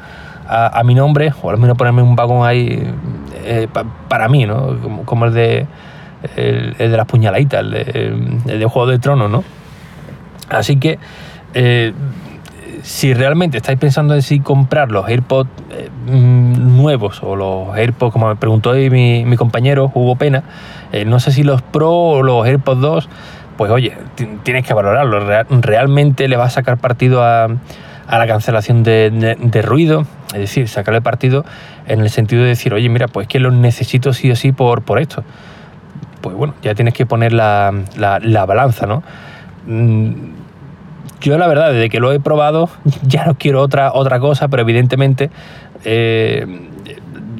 a, 0.46 0.82
mi 0.84 0.94
nombre 0.94 1.32
o 1.42 1.50
al 1.50 1.58
menos 1.58 1.76
ponerme 1.76 2.02
un 2.02 2.16
vagón 2.16 2.46
ahí 2.46 2.92
eh, 3.44 3.66
para 4.08 4.28
mí, 4.28 4.44
¿no? 4.44 5.04
Como, 5.04 5.24
el 5.26 5.34
de 5.34 5.66
el, 6.36 6.74
de 6.76 6.96
las 6.96 7.06
puñaladitas, 7.06 7.60
el 7.62 8.42
de, 8.44 8.66
Juego 8.66 8.90
de 8.90 8.98
Tronos, 8.98 9.30
¿no? 9.30 9.42
Así 10.50 10.76
que 10.76 10.98
eh, 11.54 11.92
si 12.84 13.14
realmente 13.14 13.56
estáis 13.56 13.78
pensando 13.78 14.14
en 14.14 14.20
si 14.20 14.40
comprar 14.40 14.92
los 14.92 15.08
AirPods 15.08 15.48
eh, 15.70 15.88
mm, 16.06 16.76
nuevos 16.76 17.22
o 17.22 17.34
los 17.34 17.74
AirPods, 17.74 18.12
como 18.12 18.28
me 18.28 18.36
preguntó 18.36 18.70
hoy 18.70 18.90
mi, 18.90 19.36
compañero 19.36 19.90
Hugo 19.94 20.16
Pena, 20.16 20.42
eh, 20.92 21.06
no 21.06 21.18
sé 21.18 21.32
si 21.32 21.44
los 21.44 21.62
Pro 21.62 21.90
o 21.90 22.22
los 22.22 22.46
AirPods 22.46 22.82
2, 22.82 23.08
pues 23.56 23.70
oye, 23.70 23.96
tienes 24.42 24.66
que 24.66 24.74
valorarlo. 24.74 25.18
realmente 25.62 26.28
le 26.28 26.36
va 26.36 26.44
a 26.44 26.50
sacar 26.50 26.76
partido 26.76 27.24
a, 27.24 27.48
la 27.48 28.26
cancelación 28.26 28.82
de, 28.82 29.62
ruido, 29.64 30.06
es 30.34 30.40
decir, 30.40 30.68
sacarle 30.68 31.00
partido 31.00 31.46
en 31.86 32.00
el 32.00 32.10
sentido 32.10 32.42
de 32.42 32.48
decir, 32.48 32.74
oye, 32.74 32.90
mira, 32.90 33.08
pues 33.08 33.26
que 33.28 33.40
los 33.40 33.54
necesito 33.54 34.12
sí 34.12 34.30
o 34.30 34.36
sí 34.36 34.52
por, 34.52 34.82
por 34.82 34.98
esto. 34.98 35.24
Pues 36.20 36.36
bueno, 36.36 36.52
ya 36.62 36.74
tienes 36.74 36.92
que 36.92 37.06
poner 37.06 37.32
la, 37.32 37.72
la 37.96 38.44
balanza, 38.44 38.86
¿no? 38.86 39.02
Mm, 39.66 40.43
yo 41.24 41.38
la 41.38 41.48
verdad, 41.48 41.72
desde 41.72 41.88
que 41.88 42.00
lo 42.00 42.12
he 42.12 42.20
probado, 42.20 42.68
ya 43.02 43.24
no 43.24 43.34
quiero 43.34 43.62
otra, 43.62 43.92
otra 43.92 44.20
cosa, 44.20 44.48
pero 44.48 44.62
evidentemente 44.62 45.30
eh, 45.84 46.46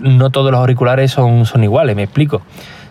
no 0.00 0.30
todos 0.30 0.50
los 0.50 0.60
auriculares 0.60 1.10
son, 1.10 1.46
son 1.46 1.62
iguales, 1.62 1.94
me 1.94 2.02
explico. 2.02 2.42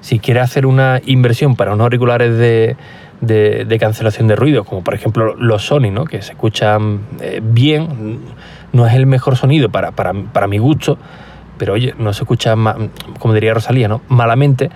Si 0.02 0.20
quieres 0.20 0.44
hacer 0.44 0.66
una 0.66 1.02
inversión 1.06 1.56
para 1.56 1.74
unos 1.74 1.86
auriculares 1.86 2.38
de, 2.38 3.78
cancelación 3.80 4.28
de 4.28 4.36
ruido, 4.36 4.66
como 4.66 4.84
por 4.84 4.94
ejemplo 4.94 5.36
los 5.36 5.66
Sony, 5.66 5.92
¿no? 5.92 6.06
que 6.06 6.22
se 6.22 6.34
escuchan 6.34 7.02
eh, 7.22 7.42
bien, 7.42 8.20
no 8.74 8.86
es 8.86 8.94
el 8.94 9.06
mejor 9.06 9.38
sonido 9.38 9.70
para, 9.70 9.92
para, 9.92 10.14
para 10.14 10.48
mi 10.48 10.58
gusto, 10.58 10.98
pero 11.58 11.74
oye, 11.74 11.96
no 11.98 12.12
se 12.14 12.24
escucha, 12.24 12.56
como 13.20 13.34
diría 13.34 13.54
Rosalía, 13.54 13.88
¿no? 13.88 14.02
malamente 14.10 14.70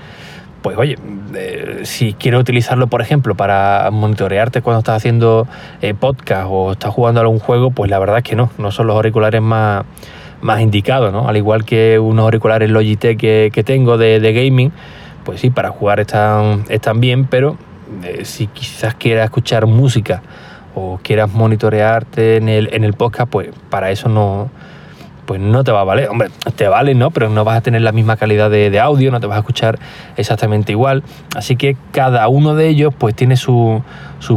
pues 0.61 0.77
oye, 0.77 0.97
eh, 1.35 1.81
si 1.83 2.13
quieres 2.13 2.39
utilizarlo, 2.39 2.87
por 2.87 3.01
ejemplo, 3.01 3.35
para 3.35 3.89
monitorearte 3.91 4.61
cuando 4.61 4.79
estás 4.79 4.97
haciendo 4.97 5.47
eh, 5.81 5.93
podcast 5.93 6.47
o 6.49 6.71
estás 6.73 6.93
jugando 6.93 7.19
a 7.19 7.23
algún 7.23 7.39
juego, 7.39 7.71
pues 7.71 7.89
la 7.91 7.99
verdad 7.99 8.17
es 8.17 8.23
que 8.23 8.35
no, 8.35 8.49
no 8.57 8.71
son 8.71 8.87
los 8.87 8.95
auriculares 8.95 9.41
más, 9.41 9.85
más 10.41 10.61
indicados, 10.61 11.13
¿no? 11.13 11.27
Al 11.27 11.37
igual 11.37 11.65
que 11.65 11.99
unos 11.99 12.23
auriculares 12.23 12.69
Logitech 12.69 13.17
que, 13.17 13.63
tengo 13.65 13.97
de, 13.97 14.19
gaming, 14.33 14.71
pues 15.23 15.41
sí, 15.41 15.49
para 15.49 15.69
jugar 15.69 15.99
están, 15.99 16.65
están 16.69 16.99
bien, 16.99 17.25
pero 17.25 17.57
eh, 18.03 18.25
si 18.25 18.47
quizás 18.47 18.95
quieras 18.95 19.25
escuchar 19.25 19.65
música 19.67 20.21
o 20.75 20.99
quieras 21.01 21.31
monitorearte 21.33 22.37
en 22.37 22.49
el, 22.49 22.69
en 22.73 22.83
el 22.83 22.93
podcast, 22.93 23.29
pues 23.29 23.49
para 23.69 23.91
eso 23.91 24.09
no, 24.09 24.49
pues 25.27 25.41
no 25.41 25.63
te 25.65 25.71
va 25.71 25.81
a 25.81 25.83
valer. 25.83 26.09
Hombre, 26.09 26.29
te 26.55 26.67
vale, 26.69 26.95
¿no? 26.95 27.11
Pero 27.11 27.29
no 27.29 27.43
vas 27.43 27.57
a 27.57 27.61
tener 27.61 27.81
la 27.81 27.91
misma 27.91 28.15
calidad 28.15 28.49
de, 28.49 28.79
audio, 28.79 29.11
no 29.11 29.19
te 29.19 29.27
vas 29.27 29.35
a 29.35 29.39
escuchar 29.39 29.77
exactamente 30.15 30.71
igual. 30.71 31.03
Así 31.35 31.57
que 31.57 31.75
cada 31.91 32.27
uno 32.29 32.55
de 32.55 32.69
ellos 32.69 32.93
pues 32.97 33.13
tiene 33.13 33.35
sus 33.35 33.83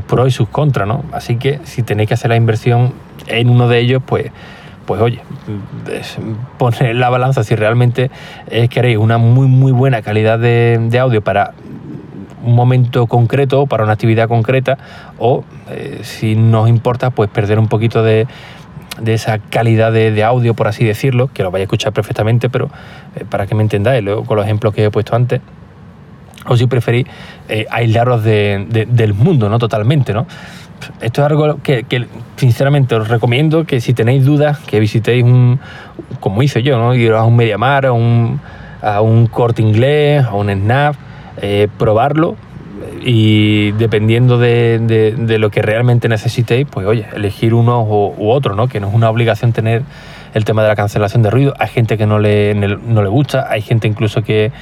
pros 0.06 0.28
y 0.28 0.30
sus 0.32 0.48
contras, 0.48 0.88
¿no? 0.88 1.04
Así 1.12 1.36
que 1.36 1.60
si 1.62 1.84
tenéis 1.84 2.08
que 2.08 2.14
hacer 2.14 2.30
la 2.30 2.36
inversión 2.36 2.92
en 3.28 3.48
uno 3.48 3.68
de 3.68 3.78
ellos, 3.78 4.02
pues 4.04 4.30
pues 4.84 5.00
oye, 5.00 5.20
poner 6.58 6.96
la 6.96 7.08
balanza 7.10 7.44
si 7.44 7.54
realmente 7.54 8.10
queréis 8.70 8.98
una 8.98 9.18
muy 9.18 9.46
muy 9.46 9.70
buena 9.70 10.02
calidad 10.02 10.40
de, 10.40 10.98
audio 11.00 11.22
para 11.22 11.54
un 12.44 12.56
momento 12.56 13.06
concreto, 13.06 13.66
para 13.66 13.84
una 13.84 13.92
actividad 13.92 14.26
concreta, 14.26 14.78
o 15.18 15.44
eh, 15.70 16.00
si 16.02 16.34
nos 16.34 16.68
importa, 16.68 17.10
pues 17.10 17.30
perder 17.30 17.60
un 17.60 17.68
poquito 17.68 18.02
de, 18.02 18.26
de 18.98 19.14
esa 19.14 19.38
calidad 19.38 19.92
de, 19.92 20.24
audio, 20.24 20.54
por 20.54 20.68
así 20.68 20.84
decirlo, 20.84 21.30
que 21.32 21.42
lo 21.42 21.50
vaya 21.50 21.62
a 21.62 21.64
escuchar 21.64 21.92
perfectamente, 21.92 22.48
pero 22.48 22.70
eh, 23.16 23.24
para 23.28 23.46
que 23.46 23.54
me 23.54 23.62
entendáis, 23.62 24.02
luego 24.02 24.24
con 24.24 24.36
los 24.36 24.44
ejemplos 24.44 24.74
que 24.74 24.84
he 24.84 24.90
puesto 24.90 25.14
antes, 25.14 25.40
o 26.46 26.56
si 26.56 26.66
preferís 26.66 27.06
eh, 27.48 27.66
aislaros 27.70 28.24
del 28.24 29.14
mundo, 29.14 29.48
¿no? 29.48 29.58
Totalmente, 29.58 30.12
¿no? 30.12 30.26
Esto 31.00 31.20
es 31.20 31.26
algo 31.26 31.58
que, 31.62 31.84
sinceramente 32.36 32.94
os 32.94 33.08
recomiendo 33.08 33.64
que 33.64 33.80
si 33.80 33.92
tenéis 33.92 34.24
dudas, 34.24 34.58
que 34.60 34.80
visitéis 34.80 35.22
un, 35.22 35.60
como 36.20 36.42
hice 36.42 36.62
yo, 36.62 36.78
¿no? 36.78 36.94
Ir 36.94 37.12
a 37.12 37.24
un 37.24 37.36
Mediamar, 37.36 37.86
a 37.86 37.92
un, 37.92 38.40
a 38.80 39.02
un 39.02 39.26
corte 39.26 39.60
inglés, 39.60 40.24
a 40.24 40.34
un 40.34 40.50
Snap, 40.50 40.94
eh, 41.42 41.68
probarlo, 41.78 42.36
y 43.00 43.72
dependiendo 43.72 44.38
de, 44.38 45.36
lo 45.38 45.50
que 45.50 45.62
realmente 45.62 46.08
necesitéis, 46.08 46.66
pues 46.70 46.86
oye, 46.86 47.06
elegir 47.14 47.54
uno 47.54 47.82
u, 47.82 48.30
otro, 48.30 48.54
¿no? 48.54 48.68
Que 48.68 48.80
no 48.80 48.88
es 48.88 48.94
una 48.94 49.10
obligación 49.10 49.52
tener 49.52 49.82
el 50.34 50.44
tema 50.44 50.62
de 50.62 50.68
la 50.68 50.76
cancelación 50.76 51.22
de 51.22 51.30
ruido. 51.30 51.54
Hay 51.58 51.68
gente 51.68 51.96
que 51.96 52.06
no 52.06 52.18
le, 52.18 52.54
no 52.54 53.02
le 53.02 53.08
gusta, 53.08 53.46
hay 53.50 53.62
gente 53.62 53.88
incluso 53.88 54.22
que 54.22 54.52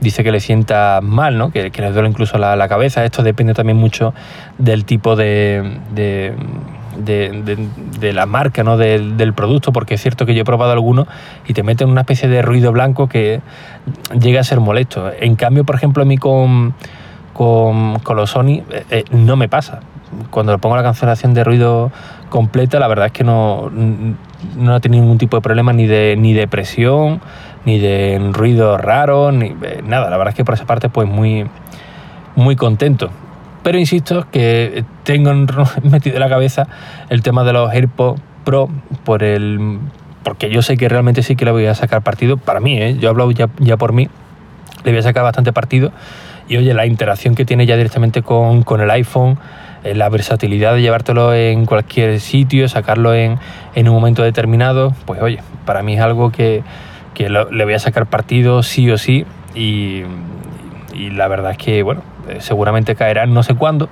dice 0.00 0.22
que 0.22 0.30
le 0.30 0.40
sienta 0.40 1.00
mal, 1.02 1.38
¿no? 1.38 1.50
Que, 1.50 1.70
que 1.70 1.82
le 1.82 1.90
duele 1.90 2.08
incluso 2.08 2.38
la, 2.38 2.68
cabeza. 2.68 3.04
Esto 3.04 3.22
depende 3.22 3.54
también 3.54 3.78
mucho 3.78 4.12
del 4.58 4.84
tipo 4.84 5.16
de, 5.16 5.78
de 5.94 6.34
de, 6.96 8.12
la 8.12 8.26
marca, 8.26 8.62
¿no? 8.62 8.76
Del, 8.76 9.16
del, 9.16 9.34
producto, 9.34 9.72
porque 9.72 9.94
es 9.94 10.02
cierto 10.02 10.24
que 10.24 10.34
yo 10.34 10.42
he 10.42 10.44
probado 10.44 10.72
algunos 10.72 11.06
y 11.46 11.52
te 11.52 11.62
meten 11.62 11.90
una 11.90 12.02
especie 12.02 12.28
de 12.28 12.42
ruido 12.42 12.72
blanco 12.72 13.08
que 13.08 13.40
llega 14.18 14.40
a 14.40 14.44
ser 14.44 14.60
molesto. 14.60 15.10
En 15.20 15.36
cambio, 15.36 15.64
por 15.64 15.74
ejemplo, 15.74 16.02
a 16.02 16.06
mí 16.06 16.16
con, 16.16 16.74
con, 17.36 18.00
los 18.16 18.30
Sony 18.30 18.62
eh, 18.70 18.84
eh, 18.90 19.04
no 19.10 19.36
me 19.36 19.48
pasa. 19.48 19.80
Cuando 20.30 20.52
le 20.52 20.58
pongo 20.58 20.74
la 20.74 20.82
cancelación 20.82 21.34
de 21.34 21.44
ruido 21.44 21.92
completa, 22.30 22.78
la 22.78 22.88
verdad 22.88 23.06
es 23.06 23.12
que 23.12 23.24
no, 23.24 23.70
no 23.70 24.76
he 24.76 24.80
tenido 24.80 25.02
ningún 25.02 25.18
tipo 25.18 25.36
de 25.36 25.42
problema 25.42 25.74
ni 25.74 25.86
de, 25.86 26.16
ni 26.16 26.32
de 26.32 26.48
presión, 26.48 27.20
ni 27.66 27.78
de 27.78 28.30
ruido 28.32 28.78
raro, 28.78 29.32
ni 29.32 29.48
eh, 29.48 29.82
nada. 29.84 30.08
La 30.08 30.16
verdad 30.16 30.32
es 30.32 30.36
que 30.36 30.44
por 30.46 30.54
esa 30.54 30.64
parte, 30.64 30.88
pues 30.88 31.06
muy, 31.06 31.46
muy 32.36 32.56
contento. 32.56 33.10
Pero 33.62 33.78
insisto 33.78 34.26
que 34.30 34.84
tengo 35.02 35.34
metido 35.82 36.16
en 36.16 36.20
la 36.20 36.30
cabeza 36.30 36.66
el 37.10 37.20
tema 37.22 37.44
de 37.44 37.52
los 37.52 37.70
AirPods 37.70 38.20
Pro 38.44 38.70
por 39.04 39.24
el 39.24 39.80
porque 40.22 40.50
yo 40.50 40.62
sé 40.62 40.76
que 40.76 40.88
realmente 40.88 41.22
sí 41.22 41.36
que 41.36 41.44
le 41.44 41.50
voy 41.50 41.66
a 41.66 41.74
sacar 41.74 42.02
partido 42.02 42.36
para 42.36 42.60
mí, 42.60 42.80
¿eh? 42.80 42.96
yo 42.98 43.10
hablo 43.10 43.30
ya, 43.30 43.48
ya 43.58 43.76
por 43.76 43.92
mí, 43.92 44.08
le 44.84 44.90
voy 44.90 44.98
a 44.98 45.02
sacar 45.02 45.22
bastante 45.22 45.52
partido 45.52 45.92
y 46.48 46.56
oye, 46.56 46.74
la 46.74 46.86
interacción 46.86 47.34
que 47.34 47.44
tiene 47.44 47.66
ya 47.66 47.76
directamente 47.76 48.22
con, 48.22 48.64
el 48.80 48.90
iPhone, 48.90 49.38
eh, 49.84 49.94
la 49.94 50.08
versatilidad 50.08 50.74
de 50.74 50.82
llevártelo 50.82 51.34
en 51.34 51.66
cualquier 51.66 52.20
sitio, 52.20 52.68
sacarlo 52.68 53.14
en, 53.14 53.38
un 53.76 53.88
momento 53.88 54.22
determinado, 54.22 54.94
pues 55.06 55.20
oye, 55.20 55.40
para 55.64 55.82
mí 55.82 55.94
es 55.94 56.00
algo 56.00 56.30
que, 56.30 56.62
le 57.18 57.64
voy 57.64 57.74
a 57.74 57.78
sacar 57.78 58.06
partido 58.06 58.62
sí 58.62 58.90
o 58.90 58.98
sí 58.98 59.24
y, 59.54 60.02
la 60.94 61.28
verdad 61.28 61.52
es 61.52 61.58
que, 61.58 61.82
bueno, 61.82 62.02
eh, 62.28 62.38
seguramente 62.40 62.94
caerán, 62.94 63.34
no 63.34 63.42
sé 63.42 63.54
cuándo, 63.54 63.88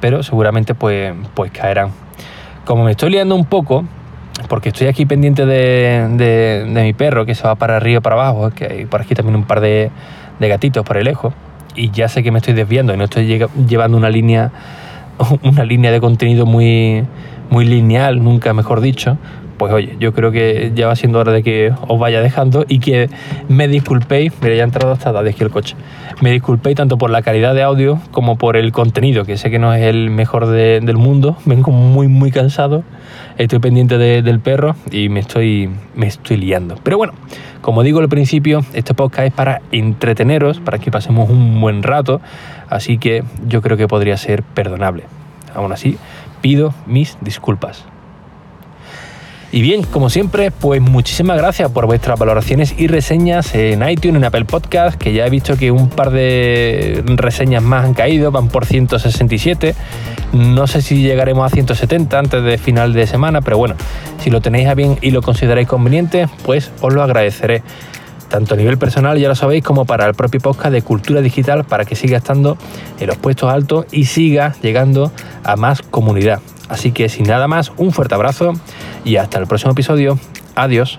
pero 0.00 0.22
seguramente 0.22 0.74
pues, 0.74 1.14
pues 1.34 1.50
caerán. 1.50 1.90
Como 2.66 2.84
me 2.84 2.90
estoy 2.90 3.10
liando 3.10 3.34
un 3.34 3.46
poco, 3.46 3.84
porque 4.48 4.68
estoy 4.68 4.88
aquí 4.88 5.06
pendiente 5.06 5.46
de, 5.46 6.64
mi 6.68 6.92
perro 6.92 7.24
que 7.24 7.34
se 7.34 7.44
va 7.44 7.54
para 7.54 7.76
arriba 7.76 8.00
para 8.00 8.16
abajo, 8.16 8.50
que 8.50 8.66
hay 8.66 8.84
por 8.86 9.00
aquí 9.00 9.14
también 9.14 9.36
un 9.36 9.44
par 9.44 9.60
de, 9.60 9.90
de 10.38 10.48
gatitos 10.48 10.84
por 10.84 10.98
el 10.98 11.04
lejos 11.04 11.32
y 11.74 11.90
ya 11.90 12.08
sé 12.08 12.22
que 12.22 12.30
me 12.30 12.38
estoy 12.38 12.54
desviando 12.54 12.94
y 12.94 12.96
no 12.96 13.04
estoy 13.04 13.46
llevando 13.68 13.96
una 13.96 14.10
línea 14.10 14.50
una 15.42 15.64
línea 15.64 15.90
de 15.90 16.00
contenido 16.00 16.46
muy 16.46 17.04
muy 17.50 17.66
lineal, 17.66 18.24
nunca 18.24 18.54
mejor 18.54 18.80
dicho, 18.80 19.18
pues 19.62 19.72
oye, 19.74 19.94
yo 20.00 20.12
creo 20.12 20.32
que 20.32 20.72
ya 20.74 20.88
va 20.88 20.96
siendo 20.96 21.20
hora 21.20 21.30
de 21.30 21.44
que 21.44 21.72
os 21.86 21.96
vaya 21.96 22.20
dejando 22.20 22.64
y 22.68 22.80
que 22.80 23.08
me 23.48 23.68
disculpéis, 23.68 24.32
mira, 24.42 24.56
ya 24.56 24.62
ha 24.62 24.64
entrado 24.64 24.90
hasta 24.90 25.12
de 25.22 25.30
aquí 25.30 25.44
el 25.44 25.50
coche, 25.50 25.76
me 26.20 26.32
disculpéis 26.32 26.74
tanto 26.74 26.98
por 26.98 27.10
la 27.10 27.22
calidad 27.22 27.54
de 27.54 27.62
audio 27.62 28.00
como 28.10 28.34
por 28.34 28.56
el 28.56 28.72
contenido, 28.72 29.24
que 29.24 29.36
sé 29.36 29.52
que 29.52 29.60
no 29.60 29.72
es 29.72 29.82
el 29.82 30.10
mejor 30.10 30.48
del 30.48 30.96
mundo, 30.96 31.36
vengo 31.44 31.70
muy, 31.70 32.08
muy 32.08 32.32
cansado, 32.32 32.82
estoy 33.38 33.60
pendiente 33.60 33.98
del 33.98 34.40
perro 34.40 34.74
y 34.90 35.08
me 35.10 35.20
estoy, 35.20 35.70
me 35.94 36.08
estoy 36.08 36.38
liando. 36.38 36.74
Pero 36.82 36.98
bueno, 36.98 37.12
como 37.60 37.84
digo 37.84 38.00
al 38.00 38.08
principio, 38.08 38.64
este 38.72 38.94
podcast 38.94 39.28
es 39.28 39.32
para 39.32 39.62
entreteneros, 39.70 40.58
para 40.58 40.78
que 40.78 40.90
pasemos 40.90 41.30
un 41.30 41.60
buen 41.60 41.84
rato, 41.84 42.20
así 42.68 42.98
que 42.98 43.22
yo 43.46 43.62
creo 43.62 43.76
que 43.76 43.86
podría 43.86 44.16
ser 44.16 44.42
perdonable. 44.42 45.04
Aún 45.54 45.70
así, 45.70 45.98
pido 46.40 46.74
mis 46.84 47.16
disculpas. 47.20 47.84
Y 49.54 49.60
bien, 49.60 49.82
como 49.82 50.08
siempre, 50.08 50.50
pues 50.50 50.80
muchísimas 50.80 51.36
gracias 51.36 51.70
por 51.70 51.84
vuestras 51.84 52.18
valoraciones 52.18 52.74
y 52.78 52.86
reseñas 52.86 53.54
en 53.54 53.86
iTunes, 53.86 54.16
en 54.16 54.24
Apple 54.24 54.46
Podcast, 54.46 54.98
que 54.98 55.12
ya 55.12 55.26
he 55.26 55.30
visto 55.30 55.58
que 55.58 55.70
un 55.70 55.90
par 55.90 56.10
de 56.10 57.04
reseñas 57.04 57.62
más 57.62 57.84
han 57.84 57.92
caído, 57.92 58.30
van 58.30 58.48
por 58.48 58.64
167. 58.64 59.74
No 60.32 60.66
sé 60.66 60.80
si 60.80 61.02
llegaremos 61.02 61.44
a 61.44 61.54
170 61.54 62.18
antes 62.18 62.42
de 62.42 62.56
final 62.56 62.94
de 62.94 63.06
semana, 63.06 63.42
pero 63.42 63.58
bueno, 63.58 63.74
si 64.20 64.30
lo 64.30 64.40
tenéis 64.40 64.68
a 64.68 64.74
bien 64.74 64.96
y 65.02 65.10
lo 65.10 65.20
consideráis 65.20 65.68
conveniente, 65.68 66.28
pues 66.46 66.70
os 66.80 66.94
lo 66.94 67.02
agradeceré 67.02 67.62
tanto 68.30 68.54
a 68.54 68.56
nivel 68.56 68.78
personal, 68.78 69.18
ya 69.18 69.28
lo 69.28 69.34
sabéis, 69.34 69.62
como 69.62 69.84
para 69.84 70.06
el 70.06 70.14
propio 70.14 70.40
podcast 70.40 70.72
de 70.72 70.80
cultura 70.80 71.20
digital, 71.20 71.64
para 71.64 71.84
que 71.84 71.94
siga 71.94 72.16
estando 72.16 72.56
en 72.98 73.06
los 73.06 73.18
puestos 73.18 73.52
altos 73.52 73.84
y 73.92 74.06
siga 74.06 74.54
llegando 74.62 75.12
a 75.44 75.56
más 75.56 75.82
comunidad. 75.82 76.40
Así 76.72 76.90
que 76.90 77.10
sin 77.10 77.26
nada 77.26 77.48
más, 77.48 77.70
un 77.76 77.92
fuerte 77.92 78.14
abrazo 78.14 78.54
y 79.04 79.16
hasta 79.16 79.38
el 79.38 79.46
próximo 79.46 79.72
episodio. 79.72 80.18
Adiós. 80.54 80.98